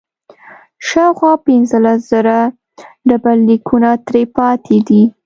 [0.87, 2.37] شاوخوا پنځلس زره
[3.07, 5.01] ډبرلیکونه ترې پاتې دي.